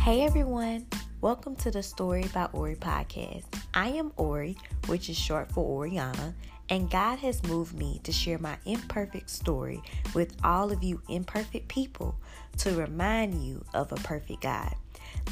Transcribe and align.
Hey 0.00 0.22
everyone, 0.22 0.86
welcome 1.20 1.54
to 1.56 1.70
the 1.70 1.82
Story 1.82 2.24
by 2.32 2.46
Ori 2.54 2.74
podcast. 2.74 3.44
I 3.74 3.90
am 3.90 4.12
Ori, 4.16 4.56
which 4.86 5.10
is 5.10 5.18
short 5.18 5.52
for 5.52 5.86
Orionna, 5.86 6.32
and 6.70 6.90
God 6.90 7.18
has 7.18 7.42
moved 7.42 7.76
me 7.76 8.00
to 8.04 8.10
share 8.10 8.38
my 8.38 8.56
imperfect 8.64 9.28
story 9.28 9.82
with 10.14 10.34
all 10.42 10.72
of 10.72 10.82
you 10.82 11.02
imperfect 11.10 11.68
people 11.68 12.16
to 12.58 12.74
remind 12.74 13.44
you 13.44 13.62
of 13.74 13.92
a 13.92 13.96
perfect 13.96 14.40
God. 14.40 14.74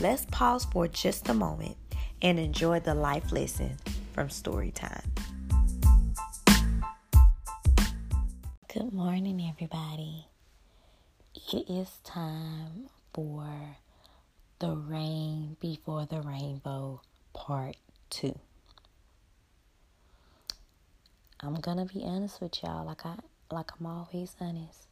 Let's 0.00 0.26
pause 0.26 0.66
for 0.66 0.86
just 0.86 1.30
a 1.30 1.34
moment 1.34 1.78
and 2.20 2.38
enjoy 2.38 2.80
the 2.80 2.94
life 2.94 3.32
lesson 3.32 3.74
from 4.12 4.28
story 4.28 4.70
time. 4.70 5.10
Good 8.72 8.92
morning, 8.92 9.40
everybody. 9.48 10.26
It 11.34 11.70
is 11.70 11.88
time 12.04 12.90
for 13.14 13.78
the 14.60 14.74
Rain 14.74 15.56
Before 15.60 16.04
the 16.06 16.20
Rainbow 16.20 17.00
Part 17.32 17.76
2. 18.10 18.36
I'm 21.40 21.54
gonna 21.60 21.84
be 21.84 22.02
honest 22.02 22.40
with 22.40 22.60
y'all, 22.64 22.84
like 22.84 23.06
I 23.06 23.14
like 23.52 23.70
I'm 23.78 23.86
always 23.86 24.34
honest. 24.40 24.88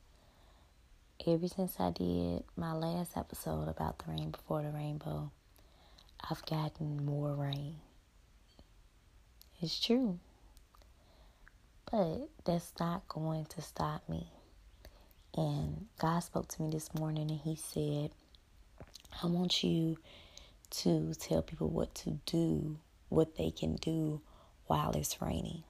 Ever 1.27 1.49
since 1.49 1.81
I 1.81 1.91
did 1.91 2.45
my 2.57 2.75
last 2.75 3.17
episode 3.17 3.67
about 3.69 3.99
the 3.99 4.13
rain 4.13 4.31
before 4.31 4.63
the 4.63 4.71
rainbow, 4.71 5.33
I've 6.31 6.47
gotten 6.47 7.05
more 7.05 7.35
rain. 7.35 7.77
It's 9.61 9.81
true. 9.81 10.21
But 11.91 12.29
that's 12.45 12.73
not 12.79 13.09
going 13.09 13.47
to 13.47 13.63
stop 13.63 14.09
me. 14.09 14.29
And 15.37 15.87
God 15.99 16.21
spoke 16.21 16.47
to 16.49 16.63
me 16.63 16.71
this 16.71 16.95
morning 16.95 17.31
and 17.31 17.41
He 17.41 17.57
said, 17.57 18.11
I 19.23 19.27
want 19.27 19.63
you 19.63 19.97
to 20.71 21.15
tell 21.15 21.43
people 21.43 21.69
what 21.69 21.95
to 21.97 22.19
do, 22.27 22.79
what 23.09 23.37
they 23.37 23.51
can 23.51 23.77
do 23.77 24.21
while 24.67 24.93
it's 24.93 25.23
raining 25.23 25.63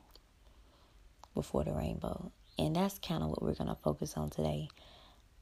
before 1.34 1.64
the 1.64 1.72
rainbow. 1.72 2.32
And 2.58 2.74
that's 2.74 2.98
kind 2.98 3.22
of 3.22 3.28
what 3.28 3.42
we're 3.42 3.54
going 3.54 3.68
to 3.68 3.76
focus 3.76 4.16
on 4.16 4.30
today. 4.30 4.68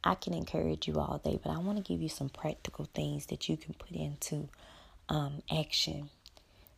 I 0.02 0.16
can 0.16 0.34
encourage 0.34 0.86
you 0.86 0.98
all 0.98 1.18
day, 1.24 1.38
but 1.42 1.50
I 1.50 1.58
want 1.58 1.78
to 1.78 1.84
give 1.84 2.02
you 2.02 2.08
some 2.08 2.28
practical 2.28 2.86
things 2.92 3.26
that 3.26 3.48
you 3.48 3.56
can 3.56 3.74
put 3.74 3.92
into 3.92 4.48
um, 5.08 5.42
action 5.50 6.10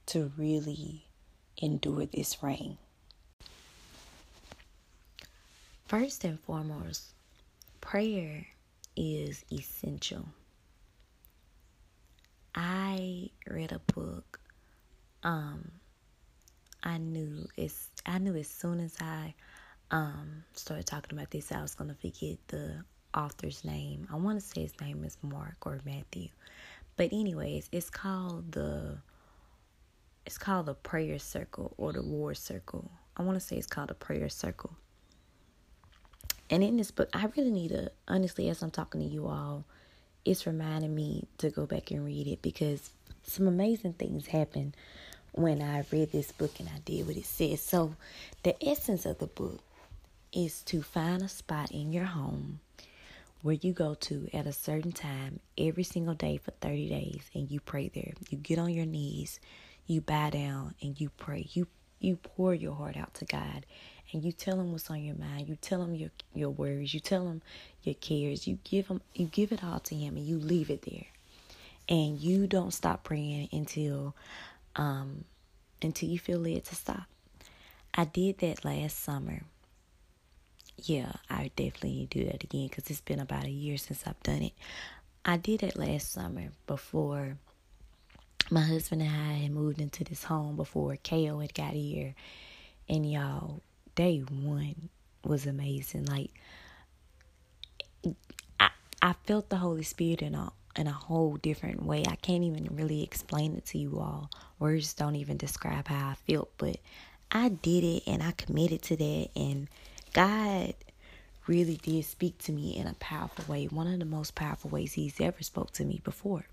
to 0.07 0.31
really 0.37 1.07
endure 1.59 2.07
this 2.07 2.43
rain. 2.43 2.79
First 5.87 6.25
and 6.25 6.39
foremost, 6.41 7.15
prayer 7.81 8.47
is 8.97 9.45
essential. 9.51 10.27
I 12.57 13.31
read 13.49 13.73
a 13.73 13.79
book. 13.93 14.41
Um, 15.23 15.71
I 16.83 16.99
knew 16.99 17.47
it's. 17.57 17.91
I 18.07 18.19
knew 18.19 18.35
as 18.37 18.49
soon 18.49 18.81
as 18.81 18.97
I 19.01 19.35
um 19.91 20.45
started 20.55 20.87
talking 20.87 21.17
about 21.19 21.31
this, 21.31 21.53
I 21.53 21.61
was 21.63 21.75
gonna 21.75 21.95
forget 21.95 22.39
the 22.49 22.85
author's 23.15 23.65
name. 23.65 24.07
I 24.13 24.17
want 24.17 24.41
to 24.41 24.47
say 24.47 24.63
his 24.63 24.79
name 24.81 25.05
is 25.05 25.17
Mark 25.23 25.67
or 25.67 25.81
Matthew, 25.85 26.29
but 26.97 27.13
anyways, 27.13 27.69
it's 27.73 27.91
called 27.91 28.53
the. 28.53 28.99
It's 30.25 30.39
called 30.39 30.67
the 30.67 30.75
prayer 30.75 31.19
circle 31.21 31.75
or 31.77 31.93
the 31.93 32.03
war 32.03 32.35
circle. 32.35 32.91
I 33.17 33.23
want 33.23 33.37
to 33.37 33.41
say 33.41 33.57
it's 33.57 33.67
called 33.67 33.89
the 33.91 33.95
prayer 33.95 34.29
circle. 34.29 34.77
And 36.51 36.63
in 36.65 36.77
this 36.77 36.91
book, 36.91 37.09
I 37.13 37.27
really 37.37 37.51
need 37.51 37.69
to 37.69 37.93
honestly, 38.09 38.49
as 38.49 38.63
I'm 38.63 38.71
talking 38.71 39.01
to 39.01 39.07
you 39.07 39.27
all, 39.27 39.65
it's 40.27 40.47
reminding 40.47 40.95
me 40.95 41.27
to 41.39 41.51
go 41.51 41.67
back 41.67 41.91
and 41.91 42.05
read 42.05 42.27
it 42.27 42.43
because 42.43 42.91
some 43.23 43.47
amazing 43.47 43.95
things 43.95 44.27
happen 44.27 44.75
when 45.33 45.63
I 45.63 45.85
read 45.91 46.13
this 46.13 46.33
book 46.33 46.59
and 46.59 46.69
I 46.69 46.79
did 46.85 47.07
what 47.07 47.17
it 47.17 47.27
says. 47.27 47.63
So, 47.63 47.95
the 48.43 48.57
essence 48.67 49.07
of 49.07 49.19
the 49.19 49.27
book 49.27 49.61
is 50.33 50.63
to 50.65 50.83
find 50.83 51.23
a 51.23 51.29
spot 51.29 51.71
in 51.71 51.93
your 51.93 52.05
home 52.05 52.61
where 53.43 53.55
you 53.55 53.73
go 53.73 53.95
to 53.95 54.29
at 54.33 54.47
a 54.47 54.53
certain 54.53 54.93
time 54.93 55.41
every 55.57 55.85
single 55.85 56.15
day 56.15 56.37
for 56.37 56.51
30 56.51 56.89
days 56.89 57.31
and 57.35 57.51
you 57.51 57.61
pray 57.61 57.89
there. 57.89 58.13
You 58.29 58.39
get 58.39 58.59
on 58.59 58.73
your 58.73 58.87
knees, 58.87 59.39
you 59.87 60.01
bow 60.01 60.31
down 60.31 60.75
and 60.83 61.01
you 61.01 61.11
pray. 61.17 61.47
You 61.53 61.69
you 61.99 62.17
pour 62.17 62.55
your 62.55 62.75
heart 62.75 62.97
out 62.97 63.15
to 63.15 63.25
God 63.25 63.65
and 64.13 64.25
you 64.25 64.33
tell 64.33 64.61
him 64.61 64.73
what's 64.73 64.91
on 64.91 65.03
your 65.03 65.17
mind. 65.17 65.49
You 65.49 65.57
tell 65.57 65.83
him 65.83 65.95
your 65.95 66.11
your 66.35 66.51
worries. 66.51 66.95
You 66.95 67.01
tell 67.01 67.27
him 67.29 67.43
your 67.83 67.95
cares. 67.95 68.47
You 68.47 68.59
give 68.65 68.89
him 68.89 69.01
you 69.15 69.27
give 69.27 69.53
it 69.53 69.65
all 69.65 69.81
to 69.81 69.95
him 69.95 70.17
and 70.17 70.27
you 70.27 70.39
leave 70.39 70.71
it 70.71 70.83
there. 70.83 71.07
And 71.89 72.19
you 72.19 72.47
don't 72.47 72.73
stop 72.73 73.05
praying 73.05 73.49
until 73.53 74.15
um 74.77 75.25
until 75.83 76.09
you 76.09 76.19
feel 76.19 76.39
led 76.39 76.65
to 76.65 76.75
stop. 76.75 77.05
I 77.95 78.05
did 78.05 78.39
that 78.39 78.65
last 78.65 79.03
summer. 79.03 79.43
Yeah, 80.83 81.13
I 81.31 81.51
definitely 81.57 82.07
do 82.11 82.25
that 82.27 82.45
again 82.45 82.69
because 82.69 82.91
it's 82.91 83.01
been 83.01 83.21
about 83.21 83.45
a 83.45 83.51
year 83.51 83.79
since 83.79 84.05
I've 84.07 84.23
done 84.23 84.43
it. 84.43 84.53
I 85.25 85.39
did 85.39 85.63
it 85.63 85.77
last 85.77 86.13
summer 86.13 86.51
before 86.67 87.39
my 88.51 88.61
husband 88.61 89.03
and 89.03 89.11
I 89.11 89.33
had 89.39 89.51
moved 89.51 89.81
into 89.81 90.05
this 90.05 90.25
home 90.25 90.57
before 90.57 90.97
KO 90.97 91.41
had 91.41 91.55
got 91.55 91.73
here. 91.73 92.15
And 92.89 93.11
y'all, 93.11 93.61
day 93.97 94.21
one 94.21 94.89
was 95.25 95.47
amazing. 95.47 96.07
Like 96.07 96.31
I 98.61 98.71
I 99.03 99.15
felt 99.25 99.49
the 99.49 99.57
Holy 99.57 99.83
Spirit 99.83 100.23
in 100.23 100.37
a 100.37 100.53
in 100.77 100.87
a 100.87 100.93
whole 100.93 101.37
different 101.37 101.85
way. 101.85 102.05
I 102.07 102.15
can't 102.17 102.45
even 102.45 102.69
really 102.71 103.03
explain 103.03 103.57
it 103.57 103.67
to 103.67 103.79
you 103.79 103.99
all. 103.99 104.31
Words 104.61 104.95
don't 104.95 105.17
even 105.17 105.37
describe 105.37 105.89
how 105.89 106.11
I 106.11 106.15
felt, 106.31 106.51
but 106.59 106.77
I 107.33 107.49
did 107.49 107.83
it 107.83 108.03
and 108.07 108.23
I 108.23 108.33
committed 108.33 108.83
to 108.83 108.97
that 108.97 109.29
and 109.35 109.69
God 110.13 110.75
really 111.47 111.77
did 111.83 112.05
speak 112.05 112.39
to 112.39 112.53
me 112.53 112.77
in 112.77 112.87
a 112.87 112.95
powerful 112.95 113.45
way. 113.53 113.67
One 113.67 113.87
of 113.87 113.99
the 113.99 114.05
most 114.05 114.35
powerful 114.35 114.71
ways 114.71 114.93
he's 114.93 115.21
ever 115.21 115.43
spoke 115.43 115.73
to 115.73 115.85
me 115.85 116.01
before. 116.05 116.47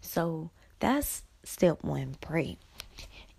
So 0.00 0.50
that's 0.80 1.22
step 1.44 1.82
1, 1.82 2.16
pray. 2.20 2.56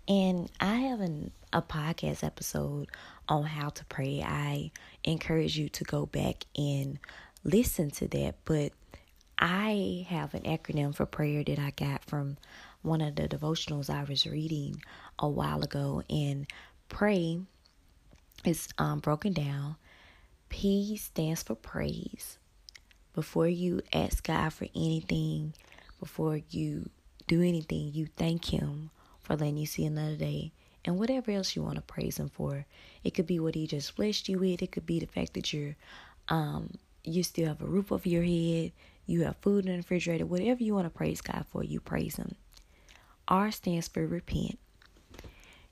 And 0.06 0.50
I 0.60 0.76
have 0.76 1.00
an, 1.00 1.30
a 1.52 1.62
podcast 1.62 2.22
episode 2.22 2.88
on 3.28 3.44
how 3.44 3.70
to 3.70 3.84
pray. 3.86 4.22
I 4.22 4.70
encourage 5.02 5.56
you 5.56 5.68
to 5.70 5.84
go 5.84 6.06
back 6.06 6.44
and 6.56 6.98
listen 7.42 7.90
to 7.92 8.08
that. 8.08 8.34
But 8.44 8.72
I 9.38 10.06
have 10.08 10.34
an 10.34 10.42
acronym 10.42 10.94
for 10.94 11.06
prayer 11.06 11.42
that 11.44 11.58
I 11.58 11.70
got 11.70 12.04
from 12.04 12.36
one 12.82 13.00
of 13.00 13.16
the 13.16 13.28
devotionals 13.28 13.88
I 13.88 14.04
was 14.04 14.26
reading 14.26 14.82
a 15.18 15.28
while 15.28 15.62
ago. 15.62 16.02
And 16.10 16.46
pray 16.90 17.40
is 18.44 18.68
um, 18.76 19.00
broken 19.00 19.32
down. 19.32 19.76
P 20.50 20.96
stands 20.96 21.42
for 21.42 21.54
praise. 21.54 22.38
Before 23.14 23.48
you 23.48 23.80
ask 23.92 24.26
God 24.26 24.52
for 24.52 24.66
anything, 24.74 25.54
before 25.98 26.40
you 26.50 26.90
do 27.26 27.40
anything, 27.40 27.92
you 27.94 28.08
thank 28.16 28.52
Him 28.52 28.90
for 29.24 29.34
letting 29.34 29.56
you 29.56 29.66
see 29.66 29.84
another 29.84 30.16
day 30.16 30.52
and 30.84 30.98
whatever 30.98 31.30
else 31.32 31.56
you 31.56 31.62
want 31.62 31.76
to 31.76 31.80
praise 31.82 32.18
him 32.18 32.28
for. 32.28 32.66
It 33.02 33.14
could 33.14 33.26
be 33.26 33.40
what 33.40 33.54
he 33.54 33.66
just 33.66 33.96
blessed 33.96 34.28
you 34.28 34.38
with. 34.38 34.62
It 34.62 34.70
could 34.70 34.86
be 34.86 35.00
the 35.00 35.06
fact 35.06 35.34
that 35.34 35.52
you're 35.52 35.76
um 36.28 36.70
you 37.04 37.22
still 37.22 37.48
have 37.48 37.60
a 37.60 37.66
roof 37.66 37.92
over 37.92 38.08
your 38.08 38.22
head, 38.22 38.72
you 39.06 39.24
have 39.24 39.36
food 39.42 39.66
in 39.66 39.72
the 39.72 39.76
refrigerator, 39.78 40.24
whatever 40.24 40.62
you 40.62 40.74
want 40.74 40.86
to 40.86 40.90
praise 40.90 41.20
God 41.20 41.44
for, 41.50 41.62
you 41.62 41.80
praise 41.80 42.16
him. 42.16 42.34
R 43.28 43.50
stands 43.50 43.88
for 43.88 44.06
repent. 44.06 44.58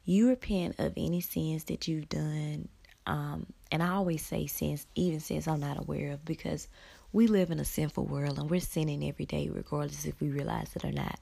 You 0.05 0.29
repent 0.29 0.79
of 0.79 0.93
any 0.97 1.21
sins 1.21 1.65
that 1.65 1.89
you've 1.89 2.09
done. 2.09 2.69
Um, 3.07 3.47
and 3.71 3.83
I 3.83 3.91
always 3.91 4.25
say 4.25 4.47
sins, 4.47 4.87
even 4.95 5.21
sins 5.21 5.49
I'm 5.49 5.61
not 5.61 5.79
aware 5.79 6.13
of, 6.13 6.25
because 6.25 6.69
we 7.13 7.27
live 7.27 7.51
in 7.51 7.61
a 7.61 7.65
sinful 7.65 8.05
world 8.07 8.39
and 8.39 8.51
we're 8.51 8.61
sinning 8.61 9.05
every 9.05 9.27
day, 9.27 9.49
regardless 9.53 10.05
if 10.05 10.21
we 10.21 10.29
realize 10.29 10.75
it 10.77 10.85
or 10.85 10.93
not. 10.93 11.19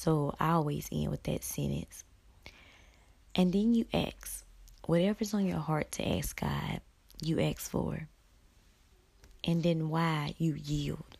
So 0.00 0.34
I 0.40 0.52
always 0.52 0.88
end 0.90 1.10
with 1.10 1.24
that 1.24 1.44
sentence. 1.44 2.04
And 3.34 3.52
then 3.52 3.74
you 3.74 3.84
ask 3.92 4.46
whatever's 4.86 5.34
on 5.34 5.44
your 5.44 5.58
heart 5.58 5.92
to 5.92 6.08
ask 6.16 6.40
God, 6.40 6.80
you 7.20 7.38
ask 7.38 7.70
for. 7.70 8.08
And 9.44 9.62
then 9.62 9.90
Y 9.90 10.34
you 10.38 10.54
yield. 10.54 11.18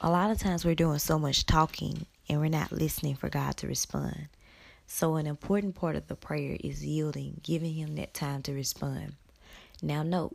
A 0.00 0.08
lot 0.08 0.30
of 0.30 0.38
times 0.38 0.64
we're 0.64 0.74
doing 0.74 0.98
so 0.98 1.18
much 1.18 1.44
talking 1.44 2.06
and 2.26 2.40
we're 2.40 2.48
not 2.48 2.72
listening 2.72 3.16
for 3.16 3.28
God 3.28 3.58
to 3.58 3.66
respond. 3.66 4.28
So, 4.86 5.16
an 5.16 5.26
important 5.26 5.74
part 5.74 5.94
of 5.94 6.08
the 6.08 6.16
prayer 6.16 6.56
is 6.64 6.82
yielding, 6.82 7.38
giving 7.42 7.74
Him 7.74 7.96
that 7.96 8.14
time 8.14 8.40
to 8.44 8.54
respond. 8.54 9.12
Now, 9.82 10.02
note, 10.02 10.34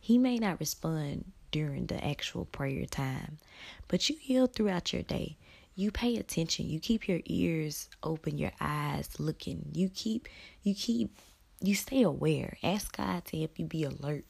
He 0.00 0.18
may 0.18 0.38
not 0.38 0.58
respond 0.58 1.30
during 1.52 1.86
the 1.86 2.04
actual 2.04 2.46
prayer 2.46 2.84
time, 2.86 3.38
but 3.86 4.08
you 4.08 4.16
yield 4.20 4.54
throughout 4.54 4.92
your 4.92 5.02
day 5.02 5.36
you 5.80 5.90
pay 5.90 6.16
attention. 6.16 6.68
You 6.68 6.78
keep 6.80 7.08
your 7.08 7.20
ears 7.24 7.88
open 8.02 8.38
your 8.38 8.52
eyes 8.60 9.08
looking. 9.18 9.70
You 9.72 9.88
keep 9.88 10.28
you 10.62 10.74
keep 10.74 11.18
you 11.60 11.74
stay 11.74 12.02
aware. 12.02 12.56
Ask 12.62 12.96
god 12.96 13.24
to 13.26 13.38
help 13.38 13.58
you 13.58 13.66
be 13.66 13.84
alert 13.84 14.24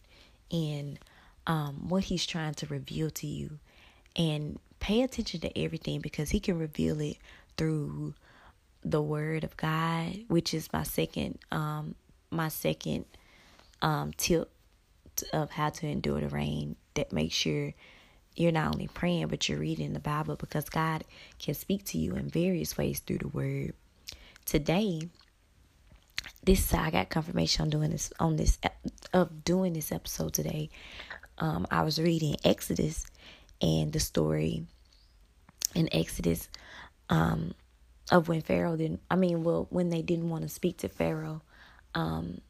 in 0.50 0.98
um, 1.46 1.88
what 1.88 2.04
he's 2.04 2.26
trying 2.26 2.54
to 2.54 2.66
reveal 2.66 3.10
to 3.10 3.26
you. 3.26 3.58
And 4.16 4.58
pay 4.80 5.02
attention 5.02 5.40
to 5.40 5.58
everything 5.58 6.00
because 6.00 6.30
He 6.30 6.40
can 6.40 6.58
reveal 6.58 7.00
it 7.00 7.18
through 7.56 8.14
the 8.82 9.00
Word 9.02 9.44
of 9.44 9.56
God, 9.56 10.24
which 10.28 10.52
is 10.52 10.72
my 10.72 10.82
second 10.82 11.38
um 11.52 11.94
my 12.30 12.48
second 12.48 13.04
um 13.82 14.12
tip 14.16 14.50
of 15.32 15.50
how 15.50 15.68
to 15.70 15.86
endure 15.86 16.20
the 16.20 16.28
rain. 16.28 16.76
That 16.94 17.12
makes 17.12 17.34
sure 17.34 17.72
you're 18.36 18.52
not 18.52 18.74
only 18.74 18.88
praying 18.88 19.28
but 19.28 19.48
you're 19.48 19.58
reading 19.58 19.92
the 19.92 20.00
Bible 20.00 20.36
because 20.36 20.68
God 20.68 21.04
can 21.38 21.54
speak 21.54 21.84
to 21.86 21.98
you 21.98 22.14
in 22.14 22.28
various 22.28 22.76
ways 22.78 23.00
through 23.00 23.18
the 23.18 23.28
Word. 23.28 23.74
Today, 24.44 25.08
this 26.44 26.72
I 26.72 26.90
got 26.90 27.10
confirmation 27.10 27.64
on 27.64 27.70
doing 27.70 27.90
this 27.90 28.12
on 28.18 28.36
this 28.36 28.58
of 29.12 29.44
doing 29.44 29.72
this 29.72 29.92
episode 29.92 30.32
today. 30.32 30.70
Um, 31.38 31.66
I 31.70 31.82
was 31.82 32.00
reading 32.00 32.36
Exodus 32.44 33.06
and 33.60 33.92
the 33.92 34.00
story 34.00 34.66
in 35.74 35.88
Exodus 35.92 36.48
um, 37.08 37.54
of 38.10 38.28
when 38.28 38.42
Pharaoh 38.42 38.76
didn't. 38.76 39.00
I 39.10 39.16
mean, 39.16 39.44
well, 39.44 39.66
when 39.70 39.90
they 39.90 40.02
didn't 40.02 40.28
want 40.28 40.42
to 40.42 40.48
speak 40.48 40.78
to 40.78 40.88
Pharaoh, 40.88 41.42
um, 41.94 42.40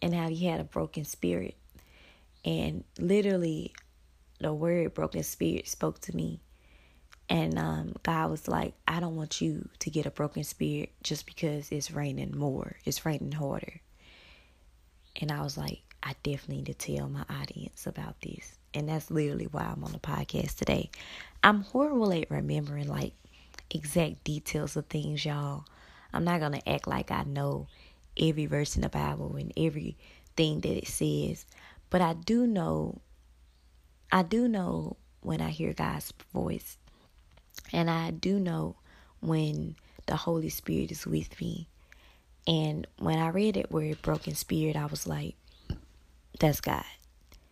and 0.00 0.14
how 0.14 0.28
he 0.28 0.46
had 0.46 0.60
a 0.60 0.64
broken 0.64 1.04
spirit, 1.04 1.56
and 2.44 2.84
literally, 2.98 3.72
the 4.40 4.52
word 4.52 4.94
"broken 4.94 5.22
spirit" 5.22 5.68
spoke 5.68 6.00
to 6.02 6.16
me. 6.16 6.40
And 7.30 7.58
um, 7.58 7.94
God 8.02 8.30
was 8.30 8.48
like, 8.48 8.72
I 8.86 9.00
don't 9.00 9.16
want 9.16 9.42
you 9.42 9.68
to 9.80 9.90
get 9.90 10.06
a 10.06 10.10
broken 10.10 10.44
spirit 10.44 10.92
just 11.02 11.26
because 11.26 11.70
it's 11.70 11.90
raining 11.90 12.36
more, 12.36 12.76
it's 12.84 13.04
raining 13.04 13.32
harder. 13.32 13.80
And 15.20 15.30
I 15.30 15.42
was 15.42 15.58
like, 15.58 15.82
I 16.02 16.14
definitely 16.22 16.58
need 16.58 16.66
to 16.66 16.74
tell 16.74 17.08
my 17.08 17.24
audience 17.28 17.86
about 17.86 18.20
this. 18.22 18.56
And 18.72 18.88
that's 18.88 19.10
literally 19.10 19.46
why 19.46 19.62
I'm 19.62 19.84
on 19.84 19.92
the 19.92 19.98
podcast 19.98 20.56
today. 20.56 20.90
I'm 21.42 21.62
horrible 21.62 22.12
at 22.12 22.30
remembering 22.30 22.88
like 22.88 23.14
exact 23.70 24.24
details 24.24 24.76
of 24.76 24.86
things, 24.86 25.24
y'all. 25.24 25.64
I'm 26.12 26.24
not 26.24 26.40
going 26.40 26.52
to 26.52 26.68
act 26.68 26.86
like 26.86 27.10
I 27.10 27.24
know 27.24 27.66
every 28.18 28.46
verse 28.46 28.76
in 28.76 28.82
the 28.82 28.88
Bible 28.88 29.36
and 29.36 29.52
everything 29.56 30.60
that 30.60 30.78
it 30.78 30.88
says. 30.88 31.44
But 31.90 32.00
I 32.00 32.14
do 32.14 32.46
know, 32.46 33.00
I 34.10 34.22
do 34.22 34.48
know 34.48 34.96
when 35.20 35.40
I 35.40 35.50
hear 35.50 35.72
God's 35.72 36.12
voice 36.32 36.78
and 37.72 37.90
I 37.90 38.10
do 38.10 38.38
know 38.38 38.76
when 39.20 39.76
the 40.06 40.16
Holy 40.16 40.48
Spirit 40.48 40.90
is 40.90 41.06
with 41.06 41.38
me. 41.40 41.68
And 42.46 42.86
when 42.98 43.18
I 43.18 43.28
read 43.28 43.56
it 43.56 43.70
word 43.70 44.00
broken 44.00 44.34
spirit, 44.34 44.76
I 44.76 44.86
was 44.86 45.06
like, 45.06 45.36
that's 46.40 46.62
God. 46.62 46.84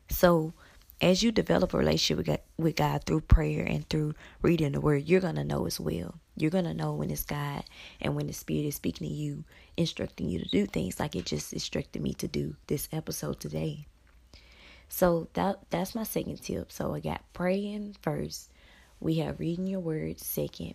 So 0.08 0.54
as 1.02 1.22
you 1.22 1.30
develop 1.30 1.74
a 1.74 1.78
relationship 1.78 2.16
with 2.16 2.26
God, 2.26 2.40
with 2.56 2.76
God 2.76 3.04
through 3.04 3.20
prayer 3.22 3.64
and 3.64 3.86
through 3.90 4.14
reading 4.40 4.72
the 4.72 4.80
word, 4.80 5.06
you're 5.06 5.20
to 5.20 5.44
know 5.44 5.66
as 5.66 5.78
well. 5.78 6.14
You're 6.36 6.50
to 6.50 6.72
know 6.72 6.94
when 6.94 7.10
it's 7.10 7.24
God 7.24 7.64
and 8.00 8.16
when 8.16 8.26
the 8.26 8.32
Spirit 8.32 8.66
is 8.66 8.76
speaking 8.76 9.06
to 9.06 9.12
you, 9.12 9.44
instructing 9.76 10.30
you 10.30 10.38
to 10.38 10.48
do 10.48 10.66
things 10.66 10.98
like 10.98 11.14
it 11.14 11.26
just 11.26 11.52
instructed 11.52 12.00
me 12.00 12.14
to 12.14 12.28
do 12.28 12.56
this 12.66 12.88
episode 12.92 13.40
today. 13.40 13.86
So 14.88 15.28
that 15.34 15.58
that's 15.70 15.94
my 15.94 16.04
second 16.04 16.40
tip. 16.42 16.72
So 16.72 16.94
I 16.94 17.00
got 17.00 17.22
praying 17.32 17.96
first, 18.02 18.50
we 19.00 19.16
have 19.16 19.40
reading 19.40 19.66
your 19.66 19.80
words 19.80 20.24
second. 20.24 20.74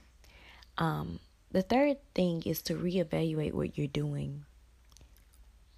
Um, 0.77 1.19
the 1.51 1.61
third 1.61 1.97
thing 2.13 2.43
is 2.45 2.61
to 2.63 2.75
reevaluate 2.75 3.53
what 3.53 3.77
you're 3.77 3.87
doing 3.87 4.45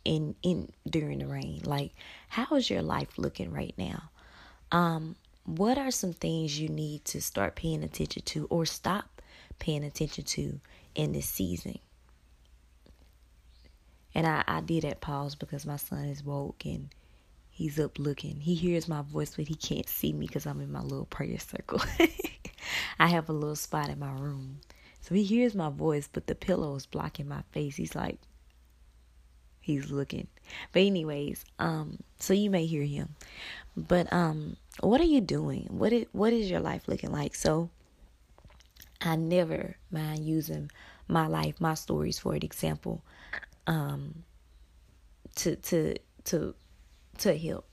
in 0.06 0.36
in 0.42 0.72
during 0.88 1.20
the 1.20 1.28
rain. 1.28 1.62
Like, 1.64 1.94
how 2.30 2.56
is 2.56 2.70
your 2.70 2.82
life 2.82 3.18
looking 3.18 3.52
right 3.52 3.74
now? 3.78 4.10
Um, 4.72 5.16
what 5.46 5.78
are 5.78 5.92
some 5.92 6.14
things 6.14 6.60
you 6.60 6.70
need 6.70 7.06
to 7.06 7.22
start 7.22 7.56
paying 7.56 7.84
attention 7.84 8.24
to 8.24 8.48
or 8.50 8.66
stop 8.66 9.22
paying 9.60 9.84
attention 9.84 10.24
to 10.24 10.60
in 10.96 11.12
this 11.12 11.28
season? 11.28 11.80
And 14.16 14.28
I, 14.28 14.44
I 14.48 14.62
did 14.62 14.84
that 14.84 15.02
pause 15.02 15.36
because 15.36 15.66
my 15.66 15.78
son 15.78 16.06
is 16.06 16.24
woke 16.24 16.66
and 16.66 16.90
he's 17.54 17.80
up 17.80 18.00
looking. 18.00 18.40
He 18.42 18.56
hears 18.56 18.88
my 18.88 19.04
voice, 19.04 19.36
but 19.36 19.48
he 19.48 19.54
can't 19.54 19.88
see 19.88 20.12
me 20.12 20.26
because 20.26 20.46
I'm 20.46 20.60
in 20.60 20.72
my 20.72 20.82
little 20.82 21.06
prayer 21.06 21.38
circle. 21.40 21.82
I 23.00 23.08
have 23.08 23.30
a 23.30 23.34
little 23.34 23.56
spot 23.56 23.90
in 23.90 24.00
my 24.00 24.12
room. 24.12 24.60
So 25.02 25.14
he 25.14 25.24
hears 25.24 25.54
my 25.54 25.70
voice, 25.70 26.10
but 26.12 26.28
the 26.28 26.36
pillow 26.36 26.76
is 26.76 26.88
blocking 26.88 27.28
my 27.28 27.44
face. 27.52 27.76
He's 27.76 27.94
like, 27.94 28.20
he's 29.62 29.92
looking. 29.92 30.28
But 30.72 30.82
anyways, 30.82 31.46
um, 31.60 32.00
so 32.20 32.34
you 32.34 32.50
may 32.50 32.66
hear 32.66 32.84
him. 32.84 33.16
But 33.78 34.12
um, 34.12 34.58
what 34.80 35.00
are 35.00 35.06
you 35.06 35.22
doing? 35.22 35.68
What 35.70 35.94
is 35.94 36.06
what 36.12 36.34
is 36.34 36.50
your 36.50 36.60
life 36.60 36.88
looking 36.88 37.12
like? 37.12 37.36
So 37.36 37.70
I 39.02 39.16
never 39.16 39.76
mind 39.92 40.26
using 40.26 40.72
my 41.08 41.28
life, 41.28 41.60
my 41.60 41.74
stories 41.74 42.18
for 42.18 42.34
an 42.34 42.44
example, 42.44 43.04
um, 43.68 44.24
to 45.36 45.56
to 45.58 45.96
to 46.26 46.56
to 47.24 47.38
help, 47.38 47.66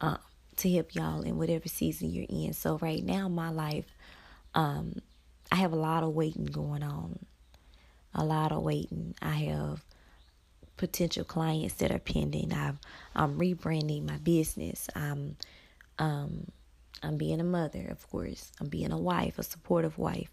uh, 0.00 0.16
to 0.56 0.70
help 0.70 0.94
y'all 0.94 1.22
in 1.22 1.38
whatever 1.38 1.68
season 1.68 2.10
you're 2.10 2.26
in. 2.28 2.52
So 2.52 2.78
right 2.78 3.04
now, 3.04 3.28
my 3.28 3.50
life, 3.50 3.86
um, 4.54 5.00
I 5.52 5.56
have 5.56 5.72
a 5.72 5.76
lot 5.76 6.02
of 6.02 6.14
waiting 6.14 6.46
going 6.46 6.82
on. 6.82 7.18
A 8.14 8.24
lot 8.24 8.52
of 8.52 8.62
waiting. 8.62 9.14
I 9.20 9.32
have 9.32 9.84
potential 10.76 11.24
clients 11.24 11.74
that 11.74 11.90
are 11.90 11.98
pending. 11.98 12.52
I've, 12.52 12.78
I'm 13.14 13.38
rebranding 13.38 14.06
my 14.08 14.18
business. 14.18 14.88
I'm, 14.94 15.36
um, 15.98 16.46
I'm 17.02 17.18
being 17.18 17.40
a 17.40 17.44
mother, 17.44 17.86
of 17.90 18.08
course. 18.08 18.52
I'm 18.60 18.68
being 18.68 18.92
a 18.92 18.98
wife, 18.98 19.38
a 19.38 19.42
supportive 19.42 19.98
wife. 19.98 20.30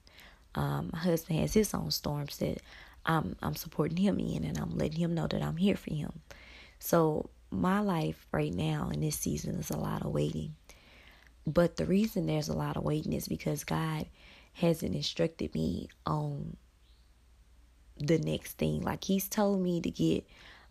Um, 0.55 0.91
my 0.93 0.99
husband 0.99 1.39
has 1.39 1.53
his 1.53 1.73
own 1.73 1.91
storms 1.91 2.37
that 2.37 2.59
I'm, 3.05 3.35
I'm 3.41 3.55
supporting 3.55 3.97
him 3.97 4.19
in, 4.19 4.43
and 4.43 4.57
I'm 4.57 4.77
letting 4.77 4.99
him 4.99 5.15
know 5.15 5.27
that 5.27 5.41
I'm 5.41 5.57
here 5.57 5.75
for 5.75 5.93
him. 5.93 6.21
So 6.79 7.29
my 7.51 7.80
life 7.81 8.25
right 8.31 8.53
now 8.53 8.89
in 8.94 9.01
this 9.01 9.18
season 9.18 9.56
is 9.56 9.69
a 9.69 9.77
lot 9.77 10.03
of 10.03 10.12
waiting. 10.12 10.56
But 11.45 11.75
the 11.75 11.86
reason 11.86 12.25
there's 12.25 12.50
a 12.50 12.56
lot 12.56 12.77
of 12.77 12.83
waiting 12.83 13.13
is 13.13 13.27
because 13.27 13.63
God 13.63 14.06
hasn't 14.53 14.95
instructed 14.95 15.53
me 15.53 15.89
on 16.06 16.56
the 17.98 18.19
next 18.19 18.53
thing. 18.53 18.81
Like 18.81 19.03
He's 19.03 19.27
told 19.27 19.62
me 19.62 19.81
to 19.81 19.89
get, 19.89 20.25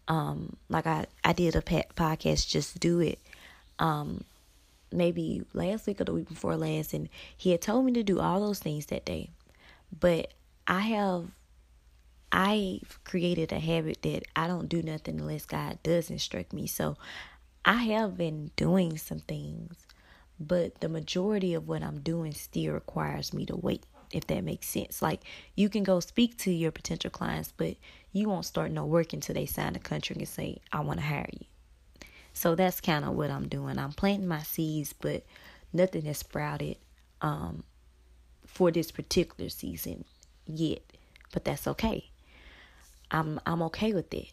um, 0.08 0.56
like 0.68 0.86
I 0.86 1.06
I 1.24 1.32
did 1.32 1.54
a 1.56 1.62
podcast, 1.62 2.48
just 2.48 2.80
do 2.80 3.00
it, 3.00 3.18
um, 3.78 4.24
maybe 4.92 5.42
last 5.52 5.86
week 5.86 6.00
or 6.00 6.04
the 6.04 6.14
week 6.14 6.28
before 6.28 6.56
last, 6.56 6.94
and 6.94 7.08
He 7.36 7.50
had 7.50 7.60
told 7.62 7.84
me 7.84 7.92
to 7.92 8.02
do 8.02 8.20
all 8.20 8.40
those 8.40 8.58
things 8.58 8.86
that 8.86 9.04
day. 9.04 9.30
But 9.98 10.32
I 10.66 10.80
have 10.80 11.26
I've 12.32 12.98
created 13.04 13.52
a 13.52 13.58
habit 13.58 14.02
that 14.02 14.22
I 14.36 14.46
don't 14.46 14.68
do 14.68 14.82
nothing 14.82 15.20
unless 15.20 15.46
God 15.46 15.78
does 15.82 16.10
instruct 16.10 16.52
me. 16.52 16.66
So 16.66 16.96
I 17.64 17.84
have 17.84 18.16
been 18.16 18.52
doing 18.56 18.98
some 18.98 19.18
things, 19.20 19.86
but 20.38 20.80
the 20.80 20.88
majority 20.88 21.54
of 21.54 21.66
what 21.66 21.82
I'm 21.82 22.00
doing 22.00 22.32
still 22.32 22.72
requires 22.72 23.34
me 23.34 23.46
to 23.46 23.56
wait, 23.56 23.84
if 24.12 24.26
that 24.28 24.44
makes 24.44 24.68
sense. 24.68 25.02
Like 25.02 25.22
you 25.56 25.68
can 25.68 25.82
go 25.82 25.98
speak 25.98 26.36
to 26.38 26.52
your 26.52 26.70
potential 26.70 27.10
clients, 27.10 27.52
but 27.56 27.76
you 28.12 28.28
won't 28.28 28.46
start 28.46 28.70
no 28.70 28.86
work 28.86 29.12
until 29.12 29.34
they 29.34 29.46
sign 29.46 29.74
a 29.74 29.80
contract 29.80 30.20
and 30.20 30.28
say, 30.28 30.58
I 30.72 30.80
want 30.80 31.00
to 31.00 31.06
hire 31.06 31.28
you. 31.32 31.46
So 32.32 32.54
that's 32.54 32.80
kind 32.80 33.04
of 33.04 33.14
what 33.14 33.30
I'm 33.30 33.48
doing. 33.48 33.76
I'm 33.76 33.92
planting 33.92 34.28
my 34.28 34.42
seeds, 34.42 34.92
but 34.92 35.24
nothing 35.72 36.02
has 36.02 36.18
sprouted 36.18 36.76
um, 37.20 37.64
for 38.46 38.70
this 38.70 38.92
particular 38.92 39.50
season 39.50 40.04
yet. 40.46 40.82
But 41.32 41.44
that's 41.44 41.66
okay 41.66 42.10
I'm 43.10 43.40
I'm 43.46 43.62
okay 43.62 43.92
with 43.92 44.12
it 44.14 44.32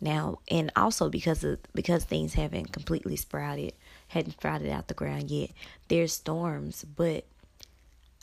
now. 0.00 0.38
And 0.48 0.70
also 0.76 1.08
because 1.08 1.44
of 1.44 1.58
because 1.74 2.04
things 2.04 2.34
haven't 2.34 2.72
completely 2.72 3.16
sprouted 3.16 3.72
hadn't 4.08 4.32
sprouted 4.32 4.70
out 4.70 4.88
the 4.88 4.94
ground 4.94 5.30
yet 5.30 5.50
there's 5.88 6.12
storms 6.12 6.84
but 6.84 7.24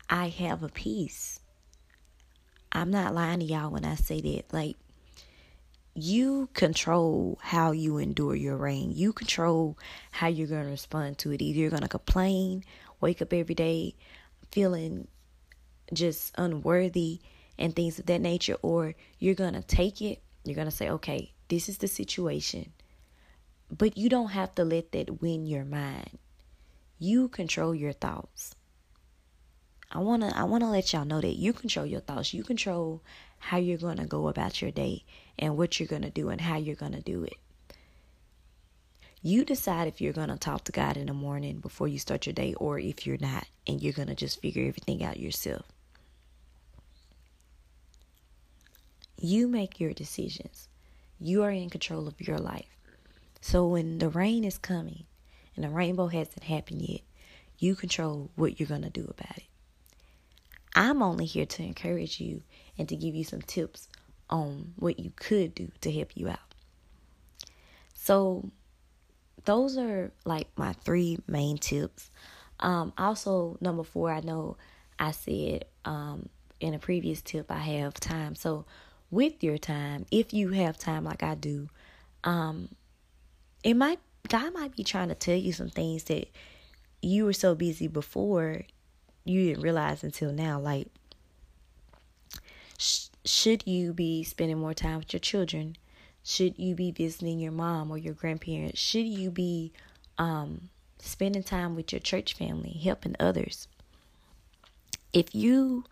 i 0.09 0.29
have 0.29 0.63
a 0.63 0.69
peace. 0.69 1.39
I'm 2.71 2.91
not 2.91 3.13
lying 3.13 3.39
to 3.39 3.45
y'all 3.45 3.71
when 3.71 3.83
i 3.85 3.95
say 3.95 4.21
that 4.21 4.53
like 4.53 4.77
you 5.93 6.47
control 6.53 7.37
how 7.41 7.71
you 7.71 7.97
endure 7.97 8.35
your 8.35 8.55
rain 8.55 8.93
you 8.95 9.11
control 9.11 9.77
how 10.11 10.27
you're 10.27 10.47
going 10.47 10.63
to 10.63 10.69
respond 10.71 11.17
to 11.17 11.31
it. 11.31 11.41
Either 11.41 11.59
you're 11.59 11.69
going 11.69 11.81
to 11.81 11.89
complain 11.89 12.63
wake 13.01 13.21
up 13.21 13.33
every 13.33 13.55
day 13.55 13.95
feeling 14.51 15.07
just 15.93 16.33
unworthy 16.37 17.19
and 17.61 17.75
things 17.75 17.99
of 17.99 18.07
that 18.07 18.19
nature, 18.19 18.57
or 18.63 18.95
you're 19.19 19.35
going 19.35 19.53
to 19.53 19.61
take 19.61 20.01
it, 20.01 20.21
you're 20.43 20.55
going 20.55 20.65
to 20.65 20.75
say, 20.75 20.89
okay, 20.89 21.31
this 21.47 21.69
is 21.69 21.77
the 21.77 21.87
situation. 21.87 22.73
But 23.69 23.97
you 23.97 24.09
don't 24.09 24.31
have 24.31 24.55
to 24.55 24.65
let 24.65 24.91
that 24.91 25.21
win 25.21 25.45
your 25.45 25.63
mind. 25.63 26.17
You 26.97 27.29
control 27.29 27.73
your 27.75 27.93
thoughts. 27.93 28.55
I 29.91 29.99
want 29.99 30.23
to 30.23 30.35
I 30.37 30.43
want 30.43 30.63
to 30.63 30.69
let 30.69 30.91
y'all 30.91 31.05
know 31.05 31.21
that 31.21 31.35
you 31.35 31.53
control 31.53 31.85
your 31.85 31.99
thoughts. 31.99 32.33
You 32.33 32.43
control 32.43 33.03
how 33.37 33.57
you're 33.57 33.77
going 33.77 33.97
to 33.97 34.05
go 34.05 34.27
about 34.27 34.61
your 34.61 34.71
day 34.71 35.03
and 35.37 35.57
what 35.57 35.79
you're 35.79 35.87
going 35.87 36.03
to 36.03 36.09
do 36.09 36.29
and 36.29 36.41
how 36.41 36.57
you're 36.57 36.75
going 36.75 36.93
to 36.93 37.01
do 37.01 37.23
it. 37.23 37.37
You 39.21 39.45
decide 39.45 39.87
if 39.87 40.01
you're 40.01 40.13
going 40.13 40.29
to 40.29 40.37
talk 40.37 40.63
to 40.63 40.71
God 40.71 40.97
in 40.97 41.07
the 41.07 41.13
morning 41.13 41.59
before 41.59 41.87
you 41.87 41.99
start 41.99 42.25
your 42.25 42.33
day 42.33 42.55
or 42.55 42.79
if 42.79 43.05
you're 43.05 43.17
not 43.19 43.45
and 43.67 43.81
you're 43.81 43.93
going 43.93 44.07
to 44.07 44.15
just 44.15 44.41
figure 44.41 44.67
everything 44.67 45.03
out 45.03 45.19
yourself. 45.19 45.65
You 49.23 49.47
make 49.47 49.79
your 49.79 49.93
decisions. 49.93 50.67
You 51.19 51.43
are 51.43 51.51
in 51.51 51.69
control 51.69 52.07
of 52.07 52.19
your 52.19 52.39
life. 52.39 52.75
So 53.39 53.67
when 53.67 53.99
the 53.99 54.09
rain 54.09 54.43
is 54.43 54.57
coming 54.57 55.05
and 55.55 55.63
the 55.63 55.69
rainbow 55.69 56.07
hasn't 56.07 56.43
happened 56.43 56.81
yet, 56.81 57.01
you 57.59 57.75
control 57.75 58.31
what 58.35 58.59
you're 58.59 58.67
going 58.67 58.81
to 58.81 58.89
do 58.89 59.03
about 59.03 59.37
it. 59.37 59.43
I'm 60.73 61.03
only 61.03 61.25
here 61.25 61.45
to 61.45 61.63
encourage 61.63 62.19
you 62.19 62.41
and 62.79 62.89
to 62.89 62.95
give 62.95 63.13
you 63.13 63.23
some 63.23 63.43
tips 63.43 63.87
on 64.27 64.73
what 64.77 64.99
you 64.99 65.11
could 65.15 65.53
do 65.53 65.69
to 65.81 65.91
help 65.91 66.09
you 66.15 66.27
out. 66.29 66.55
So, 67.93 68.49
those 69.45 69.77
are 69.77 70.11
like 70.25 70.47
my 70.55 70.73
three 70.73 71.19
main 71.27 71.59
tips. 71.59 72.09
Um, 72.59 72.91
also, 72.97 73.57
number 73.61 73.83
four, 73.83 74.11
I 74.11 74.21
know 74.21 74.57
I 74.97 75.11
said 75.11 75.65
um, 75.85 76.29
in 76.59 76.73
a 76.73 76.79
previous 76.79 77.21
tip, 77.21 77.51
I 77.51 77.59
have 77.59 77.93
time. 77.93 78.33
So, 78.33 78.65
with 79.11 79.43
your 79.43 79.57
time, 79.57 80.05
if 80.09 80.33
you 80.33 80.49
have 80.49 80.77
time 80.77 81.03
like 81.03 81.21
I 81.21 81.35
do, 81.35 81.69
um, 82.23 82.69
it 83.63 83.75
might 83.75 83.99
God 84.27 84.53
might 84.53 84.75
be 84.75 84.83
trying 84.83 85.09
to 85.09 85.15
tell 85.15 85.35
you 85.35 85.51
some 85.51 85.69
things 85.69 86.05
that 86.05 86.29
you 87.01 87.25
were 87.25 87.33
so 87.33 87.53
busy 87.53 87.87
before 87.87 88.61
you 89.25 89.45
didn't 89.45 89.63
realize 89.63 90.03
until 90.03 90.31
now. 90.31 90.59
Like, 90.59 90.87
sh- 92.77 93.07
should 93.25 93.67
you 93.67 93.93
be 93.93 94.23
spending 94.23 94.59
more 94.59 94.73
time 94.73 94.99
with 94.99 95.13
your 95.13 95.19
children? 95.19 95.75
Should 96.23 96.57
you 96.57 96.75
be 96.75 96.91
visiting 96.91 97.39
your 97.39 97.51
mom 97.51 97.91
or 97.91 97.97
your 97.97 98.13
grandparents? 98.13 98.79
Should 98.79 99.07
you 99.07 99.31
be 99.31 99.73
um, 100.17 100.69
spending 100.99 101.43
time 101.43 101.75
with 101.75 101.91
your 101.91 101.99
church 101.99 102.35
family, 102.35 102.79
helping 102.83 103.15
others? 103.19 103.67
If 105.13 105.33
you 105.33 105.83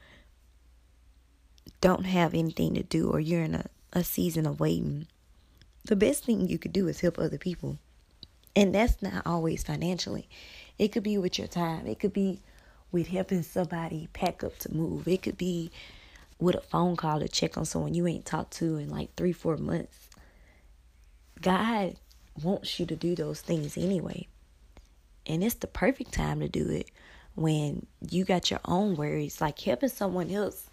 don't 1.81 2.05
have 2.05 2.33
anything 2.33 2.75
to 2.75 2.83
do 2.83 3.09
or 3.09 3.19
you're 3.19 3.43
in 3.43 3.55
a, 3.55 3.65
a 3.93 4.03
season 4.03 4.45
of 4.45 4.59
waiting, 4.59 5.07
the 5.85 5.95
best 5.95 6.25
thing 6.25 6.47
you 6.47 6.57
could 6.57 6.73
do 6.73 6.87
is 6.87 7.01
help 7.01 7.17
other 7.17 7.37
people. 7.37 7.77
And 8.55 8.75
that's 8.75 9.01
not 9.01 9.25
always 9.25 9.63
financially. 9.63 10.27
It 10.77 10.89
could 10.89 11.03
be 11.03 11.17
with 11.17 11.37
your 11.37 11.47
time. 11.47 11.87
It 11.87 11.99
could 11.99 12.13
be 12.13 12.41
with 12.91 13.07
helping 13.07 13.43
somebody 13.43 14.09
pack 14.13 14.43
up 14.43 14.57
to 14.59 14.73
move. 14.73 15.07
It 15.07 15.21
could 15.21 15.37
be 15.37 15.71
with 16.39 16.55
a 16.55 16.61
phone 16.61 16.95
call 16.95 17.19
to 17.19 17.27
check 17.27 17.57
on 17.57 17.65
someone 17.65 17.93
you 17.93 18.07
ain't 18.07 18.25
talked 18.25 18.51
to 18.53 18.77
in 18.77 18.89
like 18.89 19.15
three, 19.15 19.33
four 19.33 19.57
months. 19.57 20.09
God 21.41 21.95
wants 22.41 22.79
you 22.79 22.85
to 22.85 22.95
do 22.95 23.15
those 23.15 23.41
things 23.41 23.77
anyway. 23.77 24.27
And 25.25 25.43
it's 25.43 25.55
the 25.55 25.67
perfect 25.67 26.13
time 26.13 26.39
to 26.39 26.49
do 26.49 26.69
it 26.69 26.89
when 27.35 27.85
you 28.09 28.25
got 28.25 28.49
your 28.49 28.61
own 28.65 28.95
worries. 28.95 29.39
Like 29.39 29.59
helping 29.59 29.89
someone 29.89 30.31
else 30.31 30.68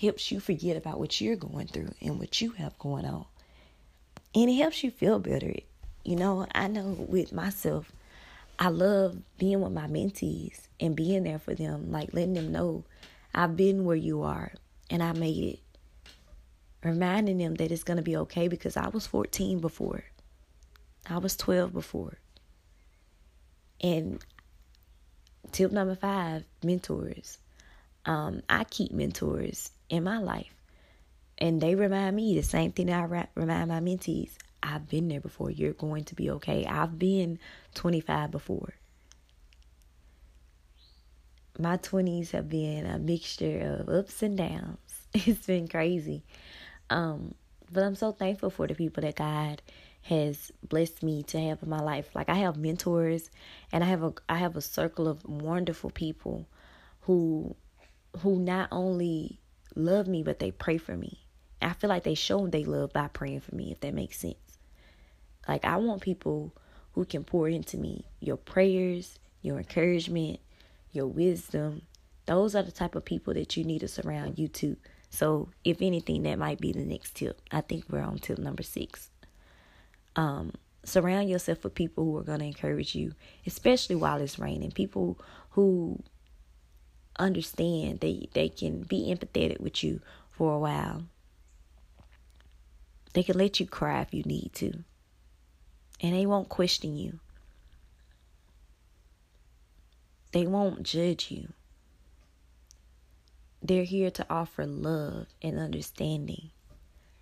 helps 0.00 0.30
you 0.30 0.40
forget 0.40 0.76
about 0.76 0.98
what 0.98 1.20
you're 1.20 1.36
going 1.36 1.66
through 1.66 1.92
and 2.00 2.18
what 2.18 2.40
you 2.40 2.50
have 2.52 2.78
going 2.78 3.04
on. 3.04 3.24
And 4.34 4.48
it 4.48 4.54
helps 4.54 4.82
you 4.82 4.90
feel 4.90 5.18
better. 5.18 5.54
You 6.04 6.16
know, 6.16 6.46
I 6.54 6.68
know 6.68 6.96
with 7.08 7.32
myself, 7.32 7.92
I 8.58 8.68
love 8.68 9.16
being 9.38 9.60
with 9.60 9.72
my 9.72 9.86
mentees 9.86 10.60
and 10.80 10.96
being 10.96 11.24
there 11.24 11.38
for 11.38 11.54
them, 11.54 11.90
like 11.90 12.12
letting 12.12 12.34
them 12.34 12.52
know 12.52 12.84
I've 13.34 13.56
been 13.56 13.84
where 13.84 13.96
you 13.96 14.22
are 14.22 14.52
and 14.90 15.02
I 15.02 15.12
made 15.12 15.54
it. 15.54 15.58
Reminding 16.84 17.38
them 17.38 17.54
that 17.56 17.70
it's 17.70 17.84
going 17.84 17.96
to 17.96 18.02
be 18.02 18.16
okay 18.16 18.48
because 18.48 18.76
I 18.76 18.88
was 18.88 19.06
14 19.06 19.60
before, 19.60 20.04
I 21.08 21.18
was 21.18 21.36
12 21.36 21.72
before. 21.72 22.18
And 23.80 24.20
tip 25.52 25.70
number 25.70 25.94
five 25.94 26.44
mentors. 26.64 27.38
Um, 28.04 28.42
I 28.48 28.64
keep 28.64 28.92
mentors 28.92 29.70
in 29.92 30.02
my 30.02 30.18
life, 30.18 30.54
and 31.38 31.60
they 31.60 31.74
remind 31.74 32.16
me 32.16 32.34
the 32.34 32.42
same 32.42 32.72
thing 32.72 32.86
that 32.86 32.98
I 32.98 33.28
remind 33.34 33.68
my 33.68 33.80
mentees. 33.80 34.30
I've 34.62 34.88
been 34.88 35.08
there 35.08 35.20
before. 35.20 35.50
You're 35.50 35.74
going 35.74 36.04
to 36.04 36.14
be 36.14 36.30
okay. 36.30 36.64
I've 36.64 36.98
been 36.98 37.38
25 37.74 38.30
before. 38.30 38.74
My 41.58 41.76
20s 41.76 42.30
have 42.30 42.48
been 42.48 42.86
a 42.86 42.98
mixture 42.98 43.78
of 43.80 43.88
ups 43.88 44.22
and 44.22 44.36
downs. 44.36 44.78
It's 45.14 45.44
been 45.44 45.68
crazy. 45.68 46.24
Um, 46.88 47.34
but 47.70 47.84
I'm 47.84 47.94
so 47.94 48.12
thankful 48.12 48.48
for 48.48 48.66
the 48.66 48.74
people 48.74 49.02
that 49.02 49.16
God 49.16 49.60
has 50.02 50.50
blessed 50.66 51.02
me 51.02 51.22
to 51.24 51.38
have 51.38 51.62
in 51.62 51.68
my 51.68 51.80
life. 51.80 52.14
Like 52.14 52.30
I 52.30 52.36
have 52.36 52.56
mentors 52.56 53.30
and 53.70 53.84
I 53.84 53.88
have 53.88 54.02
a 54.02 54.14
I 54.26 54.36
have 54.36 54.56
a 54.56 54.62
circle 54.62 55.06
of 55.06 55.22
wonderful 55.26 55.90
people 55.90 56.46
who 57.02 57.54
who 58.20 58.38
not 58.38 58.68
only 58.72 59.38
love 59.74 60.06
me 60.08 60.22
but 60.22 60.38
they 60.38 60.50
pray 60.50 60.78
for 60.78 60.96
me. 60.96 61.26
I 61.60 61.72
feel 61.74 61.88
like 61.88 62.02
they 62.02 62.14
show 62.14 62.46
they 62.46 62.64
love 62.64 62.92
by 62.92 63.08
praying 63.08 63.40
for 63.40 63.54
me 63.54 63.70
if 63.70 63.80
that 63.80 63.94
makes 63.94 64.18
sense. 64.18 64.36
Like, 65.48 65.64
I 65.64 65.76
want 65.76 66.02
people 66.02 66.54
who 66.92 67.04
can 67.04 67.24
pour 67.24 67.48
into 67.48 67.76
me 67.76 68.06
your 68.20 68.36
prayers, 68.36 69.18
your 69.40 69.58
encouragement, 69.58 70.40
your 70.92 71.06
wisdom. 71.06 71.82
Those 72.26 72.54
are 72.54 72.62
the 72.62 72.72
type 72.72 72.94
of 72.94 73.04
people 73.04 73.34
that 73.34 73.56
you 73.56 73.64
need 73.64 73.80
to 73.80 73.88
surround 73.88 74.38
you 74.38 74.48
to. 74.48 74.76
So, 75.10 75.48
if 75.64 75.82
anything, 75.82 76.22
that 76.22 76.38
might 76.38 76.60
be 76.60 76.72
the 76.72 76.84
next 76.84 77.16
tip. 77.16 77.40
I 77.50 77.60
think 77.60 77.84
we're 77.90 78.00
on 78.00 78.18
tip 78.18 78.38
number 78.38 78.62
six. 78.62 79.10
Um, 80.16 80.52
surround 80.84 81.28
yourself 81.28 81.64
with 81.64 81.74
people 81.74 82.04
who 82.04 82.16
are 82.18 82.24
going 82.24 82.38
to 82.38 82.46
encourage 82.46 82.94
you, 82.94 83.12
especially 83.46 83.96
while 83.96 84.20
it's 84.20 84.38
raining. 84.38 84.70
People 84.70 85.18
who 85.50 86.02
understand 87.18 88.00
they 88.00 88.28
they 88.32 88.48
can 88.48 88.82
be 88.82 89.14
empathetic 89.14 89.60
with 89.60 89.82
you 89.82 90.00
for 90.30 90.54
a 90.54 90.58
while. 90.58 91.04
They 93.14 93.22
can 93.22 93.36
let 93.36 93.60
you 93.60 93.66
cry 93.66 94.00
if 94.00 94.14
you 94.14 94.22
need 94.22 94.52
to 94.54 94.84
and 96.02 96.14
they 96.14 96.26
won't 96.26 96.48
question 96.48 96.96
you. 96.96 97.20
They 100.32 100.46
won't 100.46 100.82
judge 100.82 101.30
you. 101.30 101.52
They're 103.62 103.84
here 103.84 104.10
to 104.10 104.26
offer 104.28 104.66
love 104.66 105.26
and 105.40 105.58
understanding. 105.58 106.50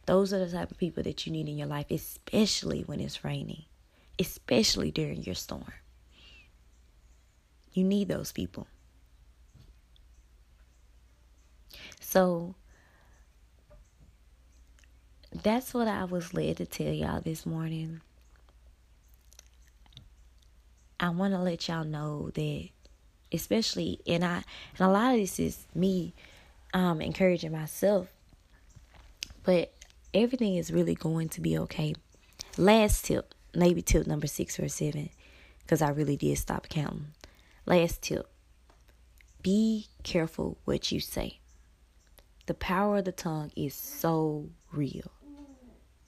Those 0.07 0.33
are 0.33 0.39
the 0.39 0.51
type 0.51 0.71
of 0.71 0.79
people 0.79 1.03
that 1.03 1.27
you 1.27 1.33
need 1.33 1.49
in 1.49 1.59
your 1.59 1.67
life, 1.67 1.91
especially 1.91 2.83
when 2.83 3.01
it's 3.01 3.23
raining, 3.23 3.65
especially 4.19 4.91
during 4.91 5.23
your 5.23 5.35
storm. 5.35 5.73
You 7.73 7.85
need 7.85 8.09
those 8.09 8.33
people. 8.33 8.67
So 12.11 12.57
that's 15.33 15.73
what 15.73 15.87
I 15.87 16.03
was 16.07 16.35
led 16.35 16.57
to 16.57 16.67
tell 16.67 16.93
y'all 16.93 17.21
this 17.21 17.47
morning. 17.47 18.01
I 20.99 21.11
want 21.11 21.35
to 21.35 21.39
let 21.39 21.69
y'all 21.69 21.85
know 21.85 22.31
that, 22.35 22.69
especially, 23.33 24.01
and 24.09 24.25
I, 24.25 24.43
and 24.77 24.81
a 24.81 24.89
lot 24.89 25.15
of 25.15 25.21
this 25.21 25.39
is 25.39 25.69
me, 25.73 26.13
um, 26.75 27.01
encouraging 27.01 27.53
myself, 27.53 28.09
but 29.45 29.73
everything 30.13 30.57
is 30.57 30.73
really 30.73 30.97
going 30.97 31.29
to 31.29 31.41
be 31.41 31.57
okay. 31.59 31.95
Last 32.59 33.05
tip, 33.05 33.37
maybe 33.55 33.83
tip 33.83 34.09
number 34.09 34.27
six 34.27 34.59
or 34.59 34.67
seven, 34.67 35.11
because 35.61 35.81
I 35.81 35.91
really 35.91 36.17
did 36.17 36.39
stop 36.39 36.69
counting. 36.69 37.13
Last 37.67 38.03
tip 38.03 38.29
be 39.43 39.87
careful 40.03 40.59
what 40.65 40.93
you 40.93 41.01
say. 41.01 41.40
The 42.51 42.55
power 42.55 42.97
of 42.97 43.05
the 43.05 43.13
tongue 43.13 43.53
is 43.55 43.75
so 43.75 44.49
real. 44.73 45.13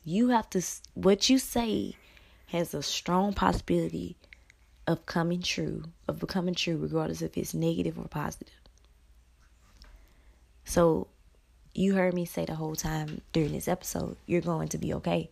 You 0.03 0.31
have 0.31 0.51
to, 0.51 0.63
what 0.95 1.31
you 1.31 1.39
say 1.39 1.95
has 2.47 2.75
a 2.75 2.83
strong 2.83 3.33
possibility 3.33 4.17
of 4.89 5.07
coming 5.07 5.41
true, 5.41 5.85
of 6.09 6.19
becoming 6.19 6.57
true, 6.57 6.79
regardless 6.79 7.23
if 7.23 7.39
it's 7.39 7.55
negative 7.55 7.97
or 7.97 8.09
positive. 8.09 8.61
So, 10.65 11.07
you 11.75 11.95
heard 11.95 12.13
me 12.13 12.25
say 12.25 12.45
the 12.45 12.57
whole 12.57 12.75
time 12.75 13.21
during 13.33 13.53
this 13.53 13.69
episode, 13.69 14.17
you're 14.27 14.41
going 14.41 14.67
to 14.71 14.79
be 14.79 14.93
okay. 14.95 15.31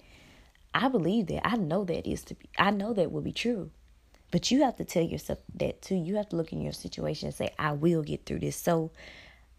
I 0.73 0.87
believe 0.87 1.27
that. 1.27 1.45
I 1.45 1.57
know 1.57 1.83
that 1.87 2.09
is 2.09 2.23
to 2.27 2.37
be. 2.37 2.49
I 2.57 2.71
know 2.71 2.93
that 2.93 3.11
will 3.11 3.21
be 3.21 3.33
true. 3.33 3.73
But 4.31 4.53
you 4.53 4.63
have 4.63 4.77
to 4.77 4.85
tell 4.85 5.03
yourself 5.03 5.41
that 5.57 5.83
too. 5.83 5.97
You 5.97 6.15
have 6.19 6.29
to 6.29 6.37
look 6.37 6.53
in 6.53 6.63
your 6.63 6.73
situation 6.73 7.27
and 7.27 7.35
say, 7.35 7.53
"I 7.59 7.73
will 7.73 8.05
get 8.05 8.27
through 8.27 8.39
this." 8.39 8.55
So, 8.55 8.93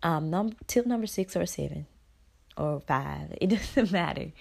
um, 0.04 0.30
number 0.30 0.56
tip 0.68 0.86
number 0.86 1.08
six 1.08 1.36
or 1.36 1.46
seven, 1.46 1.86
or 2.58 2.80
five, 2.82 3.36
it 3.42 3.48
doesn't 3.48 3.92
matter. 3.92 4.32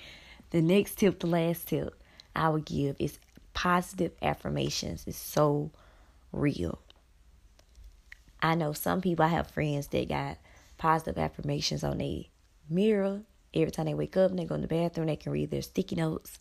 The 0.51 0.63
next 0.63 0.97
tip, 0.97 1.21
the 1.21 1.27
last 1.27 1.69
tip 1.69 1.95
I 2.35 2.49
would 2.49 2.65
give 2.65 2.97
is 2.99 3.19
positive 3.55 4.13
affirmations 4.23 5.07
is 5.07 5.17
so 5.17 5.71
real. 6.33 6.79
I 8.43 8.55
know 8.55 8.73
some 8.73 9.01
people, 9.01 9.25
I 9.25 9.29
have 9.29 9.49
friends 9.49 9.89
that 9.89 10.09
got 10.09 10.39
positive 10.79 11.19
affirmations 11.19 11.85
on 11.85 11.99
their 11.99 12.23
mirror. 12.69 13.21
Every 13.53 13.71
time 13.71 13.87
they 13.87 13.95
wake 13.95 14.17
up 14.17 14.31
and 14.31 14.39
they 14.39 14.45
go 14.45 14.55
in 14.55 14.63
the 14.63 14.69
bathroom, 14.69 15.09
they 15.09 15.17
can 15.17 15.33
read 15.33 15.51
their 15.51 15.63
sticky 15.63 15.97
notes. 15.97 16.39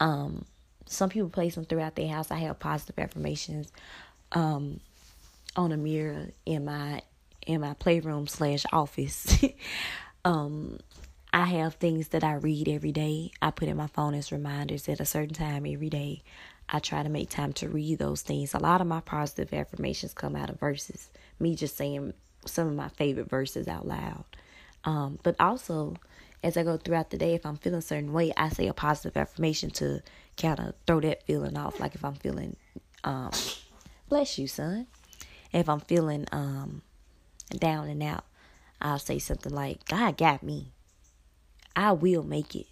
Um, 0.00 0.44
some 0.86 1.08
people 1.08 1.28
place 1.28 1.54
them 1.54 1.64
throughout 1.64 1.94
their 1.94 2.08
house. 2.08 2.30
I 2.30 2.38
have 2.38 2.58
positive 2.58 2.98
affirmations 2.98 3.70
um, 4.32 4.80
on 5.54 5.70
a 5.72 5.76
mirror 5.76 6.28
in 6.46 6.64
my 6.64 7.02
in 7.46 7.60
my 7.60 7.74
playroom 7.74 8.26
slash 8.26 8.64
office. 8.72 9.44
um, 10.24 10.78
I 11.32 11.44
have 11.44 11.74
things 11.74 12.08
that 12.08 12.24
I 12.24 12.34
read 12.34 12.68
every 12.68 12.92
day. 12.92 13.30
I 13.40 13.50
put 13.50 13.68
in 13.68 13.76
my 13.76 13.86
phone 13.86 14.14
as 14.14 14.32
reminders 14.32 14.88
at 14.88 15.00
a 15.00 15.04
certain 15.04 15.34
time 15.34 15.64
every 15.66 15.90
day. 15.90 16.22
I 16.68 16.78
try 16.78 17.02
to 17.02 17.08
make 17.08 17.30
time 17.30 17.52
to 17.54 17.68
read 17.68 17.98
those 17.98 18.22
things. 18.22 18.54
A 18.54 18.58
lot 18.58 18.80
of 18.80 18.86
my 18.86 19.00
positive 19.00 19.52
affirmations 19.52 20.14
come 20.14 20.36
out 20.36 20.50
of 20.50 20.60
verses, 20.60 21.10
me 21.38 21.54
just 21.54 21.76
saying 21.76 22.14
some 22.46 22.68
of 22.68 22.74
my 22.74 22.88
favorite 22.88 23.28
verses 23.28 23.68
out 23.68 23.86
loud. 23.86 24.24
Um, 24.84 25.18
but 25.22 25.36
also, 25.38 25.96
as 26.42 26.56
I 26.56 26.62
go 26.62 26.76
throughout 26.76 27.10
the 27.10 27.18
day, 27.18 27.34
if 27.34 27.44
I'm 27.44 27.56
feeling 27.56 27.80
a 27.80 27.82
certain 27.82 28.12
way, 28.12 28.32
I 28.36 28.48
say 28.48 28.66
a 28.68 28.72
positive 28.72 29.16
affirmation 29.16 29.70
to 29.72 30.02
kind 30.36 30.58
of 30.58 30.74
throw 30.86 31.00
that 31.00 31.24
feeling 31.26 31.56
off. 31.56 31.80
Like 31.80 31.94
if 31.94 32.04
I'm 32.04 32.14
feeling, 32.14 32.56
um, 33.04 33.30
bless 34.08 34.38
you, 34.38 34.46
son. 34.46 34.86
If 35.52 35.68
I'm 35.68 35.80
feeling 35.80 36.26
um, 36.32 36.82
down 37.58 37.88
and 37.88 38.02
out, 38.02 38.24
I'll 38.80 38.98
say 38.98 39.18
something 39.18 39.52
like, 39.52 39.84
God 39.86 40.16
got 40.16 40.42
me. 40.42 40.72
I 41.76 41.92
will 41.92 42.22
make 42.22 42.54
it. 42.54 42.66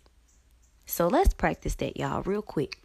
So 0.87 1.06
let's 1.06 1.35
practice 1.35 1.75
that, 1.76 1.97
y'all, 1.97 2.23
real 2.23 2.42
quick. 2.42 2.78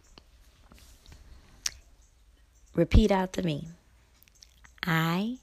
Repeat 2.74 3.10
out 3.12 3.32
to 3.34 3.42
me 3.42 3.68
I 4.82 5.38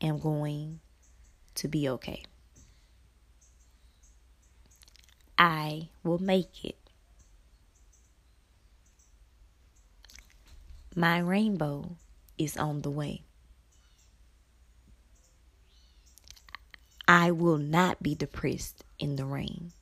am 0.00 0.18
going 0.18 0.80
to 1.56 1.68
be 1.68 1.88
okay. 1.88 2.22
I 5.36 5.88
will 6.02 6.18
make 6.18 6.64
it. 6.64 6.76
My 10.96 11.18
rainbow 11.18 11.96
is 12.38 12.56
on 12.56 12.82
the 12.82 12.90
way. 12.90 13.22
I 17.06 17.30
will 17.32 17.58
not 17.58 18.02
be 18.02 18.14
depressed 18.14 18.84
in 18.98 19.16
the 19.16 19.26
rain. 19.26 19.72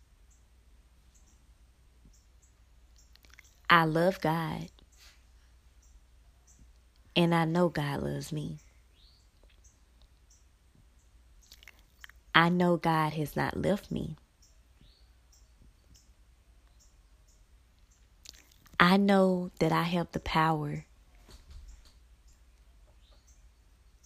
I 3.70 3.84
love 3.84 4.20
God. 4.20 4.68
And 7.14 7.34
I 7.34 7.44
know 7.44 7.68
God 7.68 8.02
loves 8.02 8.32
me. 8.32 8.58
I 12.34 12.48
know 12.48 12.76
God 12.76 13.12
has 13.12 13.36
not 13.36 13.56
left 13.56 13.90
me. 13.90 14.16
I 18.80 18.96
know 18.96 19.50
that 19.60 19.70
I 19.70 19.84
have 19.84 20.10
the 20.12 20.20
power 20.20 20.86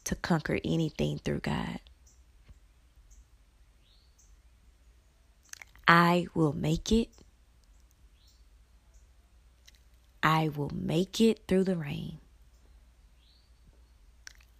to 0.04 0.14
conquer 0.16 0.58
anything 0.64 1.18
through 1.18 1.40
God. 1.40 1.80
I 5.88 6.26
will 6.34 6.52
make 6.52 6.90
it. 6.90 7.08
I 10.22 10.48
will 10.48 10.70
make 10.74 11.20
it 11.20 11.42
through 11.46 11.64
the 11.64 11.76
rain. 11.76 12.18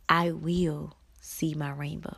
I 0.09 0.31
will 0.31 0.97
see 1.21 1.55
my 1.55 1.71
rainbow. 1.71 2.17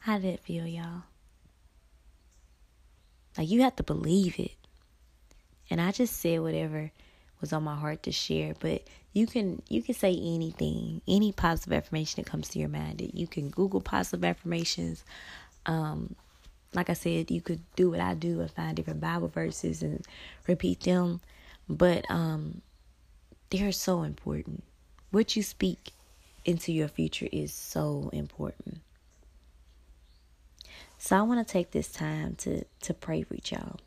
How 0.00 0.18
did 0.18 0.34
it 0.34 0.40
feel, 0.40 0.66
y'all? 0.66 1.04
Like 3.38 3.48
you 3.48 3.62
have 3.62 3.76
to 3.76 3.82
believe 3.82 4.38
it. 4.38 4.56
And 5.70 5.80
I 5.80 5.92
just 5.92 6.16
said 6.20 6.40
whatever 6.40 6.90
was 7.44 7.52
on 7.52 7.62
my 7.62 7.76
heart 7.76 8.02
to 8.04 8.10
share, 8.10 8.54
but 8.58 8.82
you 9.12 9.26
can 9.26 9.60
you 9.68 9.82
can 9.82 9.94
say 9.94 10.12
anything, 10.12 11.02
any 11.06 11.30
positive 11.30 11.74
affirmation 11.74 12.22
that 12.22 12.30
comes 12.30 12.48
to 12.48 12.58
your 12.58 12.70
mind. 12.70 13.10
You 13.12 13.26
can 13.26 13.50
Google 13.50 13.82
positive 13.82 14.24
affirmations. 14.24 15.04
Um, 15.66 16.16
like 16.72 16.88
I 16.88 16.94
said, 16.94 17.30
you 17.30 17.42
could 17.42 17.60
do 17.76 17.90
what 17.90 18.00
I 18.00 18.14
do 18.14 18.40
and 18.40 18.50
find 18.50 18.74
different 18.74 19.02
Bible 19.02 19.28
verses 19.28 19.82
and 19.82 20.06
repeat 20.48 20.80
them. 20.80 21.20
But 21.68 22.10
um, 22.10 22.62
they're 23.50 23.72
so 23.72 24.04
important. 24.04 24.64
What 25.10 25.36
you 25.36 25.42
speak 25.42 25.92
into 26.46 26.72
your 26.72 26.88
future 26.88 27.28
is 27.30 27.52
so 27.52 28.08
important. 28.12 28.80
So 30.96 31.14
I 31.18 31.22
want 31.22 31.46
to 31.46 31.52
take 31.52 31.72
this 31.72 31.92
time 31.92 32.36
to 32.36 32.64
to 32.80 32.94
pray 32.94 33.22
for 33.22 33.36
y'all. 33.44 33.80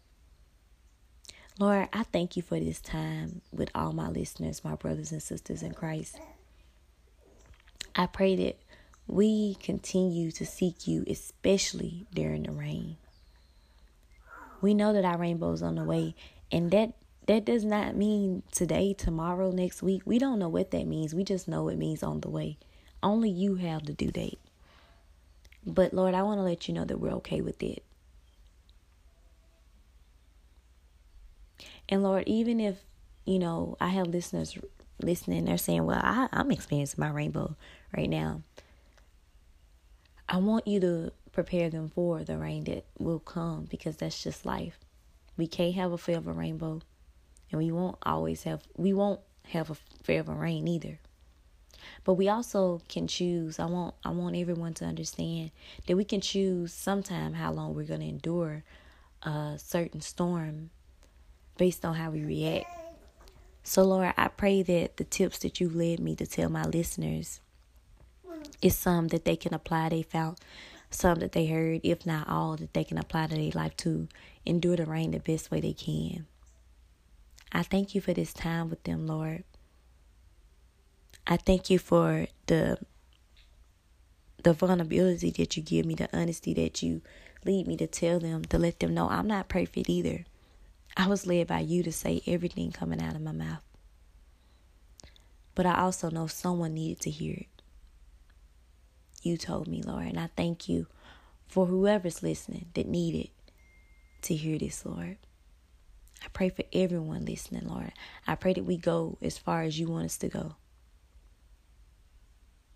Lord, 1.60 1.89
I 1.91 2.04
thank 2.04 2.38
you 2.38 2.43
for 2.43 2.60
this 2.60 2.80
time 2.80 3.41
with 3.52 3.72
all 3.74 3.91
my 3.91 4.10
listeners, 4.10 4.63
my 4.63 4.76
brothers 4.76 5.12
and 5.12 5.24
sisters 5.24 5.63
in 5.63 5.74
Christ. 5.74 6.20
I 7.96 8.06
pray 8.06 8.36
that 8.36 8.60
we 9.08 9.56
continue 9.56 10.30
to 10.34 10.46
seek 10.46 10.88
you, 10.88 11.04
especially 11.08 12.06
during 12.13 12.43
the 12.43 12.52
rain. 12.52 12.98
We 14.62 14.76
know 14.76 14.93
that 14.93 15.04
our 15.06 15.17
rainbow 15.17 15.52
is 15.52 15.63
on 15.63 15.76
the 15.76 15.84
way, 15.84 16.13
and 16.52 16.70
that 16.72 16.93
that 17.26 17.43
does 17.43 17.65
not 17.65 17.96
mean 17.96 18.43
today, 18.52 18.93
tomorrow, 18.93 19.52
next 19.52 19.82
week. 19.82 20.04
We 20.06 20.20
don't 20.20 20.38
know 20.39 20.50
what 20.50 20.70
that 20.72 20.86
means. 20.86 21.15
We 21.15 21.24
just 21.24 21.48
know 21.48 21.70
it 21.70 21.78
means 21.78 22.04
on 22.04 22.22
the 22.22 22.30
way. 22.30 22.58
Only 23.02 23.30
you 23.30 23.56
have 23.56 23.86
the 23.86 23.93
due 23.93 24.12
date. 24.12 24.39
But 25.65 25.91
Lord, 25.91 26.13
I 26.13 26.22
want 26.22 26.38
to 26.38 26.43
let 26.43 26.67
you 26.67 26.74
know 26.76 26.86
that 26.86 27.00
we're 27.00 27.15
okay 27.15 27.41
with 27.41 27.62
it. 27.63 27.84
And 31.89 32.04
Lord, 32.04 32.23
even 32.28 32.60
if, 32.60 32.78
you 33.26 33.39
know, 33.39 33.78
I 33.80 33.89
have 33.89 34.08
listeners 34.08 34.58
listening, 35.02 35.45
they're 35.45 35.58
saying, 35.58 35.86
well, 35.86 36.02
I, 36.02 36.28
I'm 36.32 36.52
experiencing 36.52 37.00
my 37.00 37.10
rainbow 37.10 37.56
right 37.95 38.10
now. 38.10 38.41
I 40.30 40.38
want 40.38 40.67
you 40.67 40.80
to 40.82 41.12
prepare 41.32 41.69
them 41.69 41.88
for 41.89 42.23
the 42.23 42.38
rain 42.38 42.65
that 42.65 42.86
will 42.97 43.19
come 43.19 43.65
because 43.69 43.97
that's 43.97 44.21
just 44.21 44.45
life. 44.45 44.80
We 45.38 45.47
can't 45.47 45.76
have 45.76 45.91
a 45.91 45.97
forever 45.97 46.34
rainbow, 46.34 46.82
and 47.52 47.62
we 47.62 47.71
won't 47.71 47.97
always 48.04 48.43
have, 48.43 48.63
we 48.76 48.91
won't 48.91 49.21
have 49.50 49.69
a 49.69 49.78
forever 50.04 50.34
rain 50.34 50.67
either. 50.67 51.00
But 52.04 52.15
we 52.15 52.28
also 52.28 52.82
can 52.89 53.08
choose. 53.08 53.60
I 53.60 53.65
want 53.65 53.95
I 54.04 54.10
want 54.10 54.36
everyone 54.36 54.73
to 54.76 54.86
understand 54.86 55.52
that 55.86 55.95
we 55.95 56.04
can 56.04 56.21
choose 56.21 56.73
sometime 56.73 57.34
how 57.34 57.52
long 57.52 57.73
we're 57.73 57.84
going 57.84 58.02
to 58.02 58.08
endure 58.08 58.63
a 59.23 59.58
certain 59.58 60.02
storm 60.02 60.71
based 61.58 61.86
on 61.86 61.96
how 61.96 62.12
we 62.12 62.24
react. 62.24 62.67
So 63.63 63.84
Lord, 63.84 64.13
I 64.17 64.28
pray 64.30 64.63
that 64.63 64.98
the 64.98 65.04
tips 65.04 65.39
that 65.39 65.60
you 65.60 65.70
led 65.70 66.00
me 66.00 66.15
to 66.15 66.26
tell 66.26 66.50
my 66.50 66.63
listeners 66.63 67.41
is 68.62 68.76
some 68.76 69.10
that 69.10 69.26
they 69.26 69.36
can 69.36 69.54
apply. 69.54 69.89
They 69.89 70.04
found 70.04 70.38
some 70.89 71.20
that 71.20 71.34
they 71.34 71.48
heard, 71.48 71.82
if 71.84 72.06
not 72.06 72.30
all, 72.30 72.56
that 72.58 72.74
they 72.74 72.84
can 72.84 72.98
apply 72.98 73.28
to 73.28 73.36
their 73.36 73.52
life 73.52 73.76
to 73.78 74.08
endure 74.46 74.78
the 74.78 74.86
rain 74.86 75.12
the 75.12 75.20
best 75.20 75.52
way 75.52 75.60
they 75.60 75.74
can. 75.74 76.26
I 77.52 77.63
thank 77.63 77.96
you 77.96 78.02
for 78.02 78.13
this 78.13 78.34
time 78.34 78.70
with 78.70 78.84
them, 78.84 79.08
Lord. 79.08 79.43
I 81.26 81.38
thank 81.38 81.70
you 81.70 81.80
for 81.80 82.28
the 82.46 82.78
the 84.43 84.54
vulnerability 84.54 85.32
that 85.32 85.58
you 85.58 85.63
give 85.63 85.86
me, 85.86 85.96
the 85.96 86.08
honesty 86.17 86.54
that 86.54 86.82
you 86.82 87.02
lead 87.43 87.67
me 87.67 87.76
to 87.76 87.88
tell 87.88 88.20
them, 88.20 88.46
to 88.46 88.58
let 88.58 88.80
them 88.80 88.93
know 88.93 89.10
I'm 89.10 89.28
not 89.28 89.50
perfect 89.50 89.89
either. 89.89 90.24
I 90.99 91.05
was 91.05 91.27
led 91.27 91.45
by 91.45 91.60
you 91.60 91.83
to 91.83 91.91
say 91.91 92.23
everything 92.25 92.71
coming 92.71 92.99
out 92.99 93.15
of 93.15 93.21
my 93.21 93.31
mouth. 93.31 93.62
But 95.53 95.67
I 95.67 95.79
also 95.79 96.10
know 96.10 96.25
someone 96.25 96.73
needed 96.73 96.99
to 97.01 97.12
hear 97.12 97.36
it. 97.36 97.62
You 99.21 99.38
told 99.38 99.67
me, 99.67 99.83
Lord, 99.83 100.07
and 100.07 100.19
I 100.19 100.29
thank 100.36 100.67
you 100.67 100.88
for 101.47 101.67
whoever's 101.67 102.23
listening 102.23 102.69
that 102.73 102.88
needed 102.88 103.29
to 104.23 104.36
hear 104.36 104.57
this, 104.57 104.86
Lord. 104.88 105.17
I 106.23 106.29
pray 106.33 106.49
for 106.49 106.63
everyone 106.73 107.25
listening, 107.25 107.67
Lord. 107.67 107.93
I 108.25 108.33
pray 108.33 108.53
that 108.53 108.65
we 108.65 108.77
go 108.77 109.19
as 109.21 109.38
far 109.38 109.62
as 109.62 109.79
you 109.79 109.88
want 109.88 110.05
us 110.05 110.17
to 110.17 110.29
go 110.29 110.55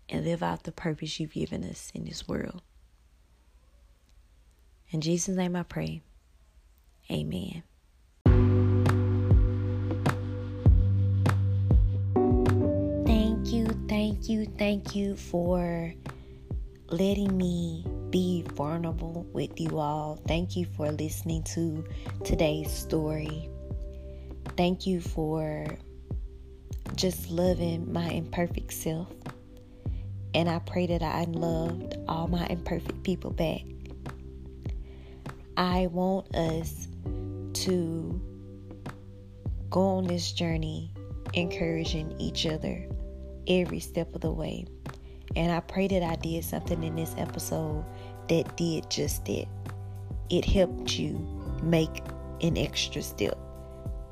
and 0.08 0.24
live 0.24 0.44
out 0.44 0.62
the 0.62 0.70
purpose 0.70 1.18
you've 1.18 1.32
given 1.32 1.64
us 1.64 1.90
in 1.92 2.04
this 2.04 2.28
world. 2.28 2.62
In 4.90 5.00
Jesus' 5.00 5.34
name 5.36 5.56
I 5.56 5.64
pray. 5.64 6.02
Amen. 7.10 7.64
Thank 14.12 14.28
you, 14.28 14.44
thank 14.58 14.94
you 14.94 15.16
for 15.16 15.94
letting 16.88 17.34
me 17.34 17.82
be 18.10 18.42
vulnerable 18.52 19.26
with 19.32 19.58
you 19.58 19.78
all. 19.78 20.20
Thank 20.28 20.54
you 20.54 20.66
for 20.76 20.92
listening 20.92 21.42
to 21.54 21.82
today's 22.22 22.70
story. 22.70 23.48
Thank 24.54 24.86
you 24.86 25.00
for 25.00 25.66
just 26.94 27.30
loving 27.30 27.90
my 27.90 28.10
imperfect 28.10 28.74
self. 28.74 29.08
And 30.34 30.46
I 30.46 30.58
pray 30.58 30.86
that 30.88 31.02
I 31.02 31.24
loved 31.24 31.96
all 32.06 32.28
my 32.28 32.46
imperfect 32.48 33.02
people 33.04 33.30
back. 33.30 33.62
I 35.56 35.86
want 35.86 36.36
us 36.36 36.86
to 37.64 38.20
go 39.70 39.80
on 39.80 40.04
this 40.04 40.32
journey, 40.32 40.92
encouraging 41.32 42.14
each 42.20 42.44
other 42.44 42.86
every 43.48 43.80
step 43.80 44.14
of 44.14 44.20
the 44.20 44.30
way. 44.30 44.66
And 45.36 45.50
I 45.50 45.60
pray 45.60 45.88
that 45.88 46.02
I 46.02 46.16
did 46.16 46.44
something 46.44 46.82
in 46.82 46.96
this 46.96 47.14
episode 47.16 47.84
that 48.28 48.56
did 48.56 48.90
just 48.90 49.24
that. 49.26 49.46
It 50.30 50.44
helped 50.44 50.98
you 50.98 51.18
make 51.62 52.02
an 52.40 52.56
extra 52.56 53.02
step 53.02 53.38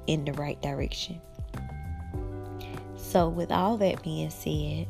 in 0.07 0.25
the 0.25 0.33
right 0.35 0.61
direction. 0.61 1.21
So, 2.97 3.29
with 3.29 3.51
all 3.51 3.77
that 3.79 4.03
being 4.03 4.31
said, 4.31 4.87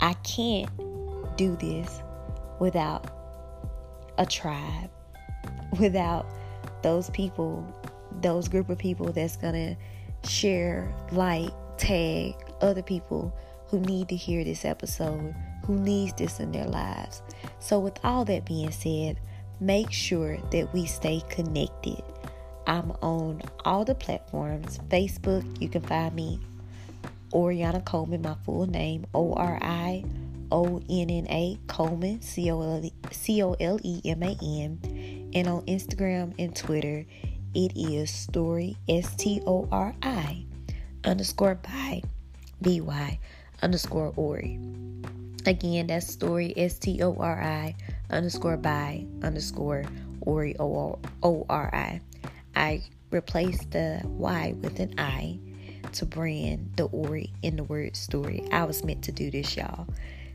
I 0.00 0.14
can't 0.24 0.68
do 1.36 1.56
this 1.56 2.02
without 2.58 3.06
a 4.18 4.26
tribe, 4.26 4.90
without 5.80 6.26
those 6.82 7.10
people, 7.10 7.64
those 8.20 8.48
group 8.48 8.68
of 8.68 8.78
people 8.78 9.12
that's 9.12 9.36
gonna 9.36 9.76
share, 10.24 10.92
like, 11.12 11.52
tag 11.78 12.34
other 12.60 12.82
people 12.82 13.34
who 13.70 13.80
need 13.80 14.08
to 14.08 14.16
hear 14.16 14.42
this 14.42 14.64
episode, 14.64 15.34
who 15.64 15.78
needs 15.78 16.12
this 16.14 16.40
in 16.40 16.50
their 16.52 16.66
lives. 16.66 17.22
So 17.60 17.78
with 17.78 17.98
all 18.02 18.24
that 18.24 18.44
being 18.44 18.72
said, 18.72 19.20
make 19.60 19.92
sure 19.92 20.38
that 20.50 20.72
we 20.72 20.86
stay 20.86 21.22
connected. 21.28 22.02
I'm 22.66 22.90
on 23.02 23.42
all 23.64 23.84
the 23.84 23.94
platforms. 23.94 24.80
Facebook, 24.88 25.44
you 25.60 25.68
can 25.68 25.82
find 25.82 26.14
me 26.14 26.40
Orionna 27.32 27.84
Coleman, 27.84 28.22
my 28.22 28.34
full 28.44 28.66
name, 28.66 29.06
O 29.14 29.34
R 29.34 29.58
I 29.62 30.04
O 30.50 30.82
N 30.90 31.10
N 31.10 31.26
A 31.28 31.58
Coleman, 31.68 32.20
C 32.22 32.50
O 32.50 32.60
L 33.60 33.80
E 33.82 34.00
M 34.04 34.22
A 34.22 34.36
N. 34.42 35.30
And 35.34 35.46
on 35.46 35.64
Instagram 35.66 36.34
and 36.38 36.54
Twitter, 36.54 37.06
it 37.54 37.72
is 37.76 38.10
story 38.10 38.76
S 38.88 39.14
T 39.14 39.40
O 39.46 39.68
R 39.70 39.94
I 40.02 40.44
underscore 41.04 41.54
by 41.54 42.02
B 42.60 42.80
Y 42.80 43.18
underscore 43.62 44.12
Ori. 44.16 44.58
Again, 45.46 45.86
that's 45.86 46.06
story 46.06 46.52
S 46.56 46.78
T 46.78 47.02
O 47.02 47.14
R 47.14 47.40
I 47.40 47.74
underscore 48.10 48.56
by 48.56 49.06
underscore 49.22 49.84
Ori 50.22 50.54
O 50.58 50.98
R 51.22 51.74
I. 51.74 52.00
I 52.54 52.82
replaced 53.10 53.70
the 53.70 54.02
Y 54.04 54.54
with 54.60 54.80
an 54.80 54.94
I 54.98 55.38
to 55.92 56.06
brand 56.06 56.70
the 56.76 56.84
Ori 56.84 57.32
in 57.42 57.56
the 57.56 57.64
word 57.64 57.96
story. 57.96 58.46
I 58.52 58.64
was 58.64 58.84
meant 58.84 59.02
to 59.04 59.12
do 59.12 59.30
this, 59.30 59.56
y'all. 59.56 59.86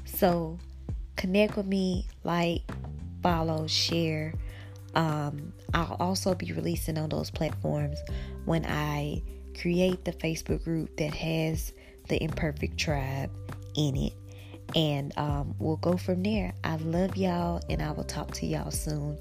So 0.05 0.57
connect 1.15 1.55
with 1.55 1.65
me, 1.65 2.07
like, 2.23 2.61
follow, 3.21 3.67
share. 3.67 4.33
Um, 4.95 5.53
I'll 5.73 5.97
also 5.99 6.35
be 6.35 6.51
releasing 6.53 6.97
on 6.97 7.09
those 7.09 7.29
platforms 7.29 7.99
when 8.45 8.65
I 8.65 9.21
create 9.59 10.03
the 10.05 10.13
Facebook 10.13 10.63
group 10.63 10.97
that 10.97 11.13
has 11.13 11.73
the 12.07 12.21
Imperfect 12.21 12.77
Tribe 12.77 13.31
in 13.75 13.95
it. 13.97 14.13
And 14.75 15.13
um, 15.17 15.55
we'll 15.59 15.77
go 15.77 15.95
from 15.95 16.23
there. 16.23 16.53
I 16.63 16.77
love 16.77 17.17
y'all, 17.17 17.61
and 17.69 17.81
I 17.81 17.91
will 17.91 18.03
talk 18.03 18.31
to 18.35 18.45
y'all 18.45 18.71
soon. 18.71 19.17